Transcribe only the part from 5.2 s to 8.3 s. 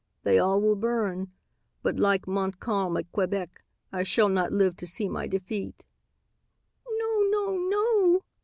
defeat." "No, no, no!"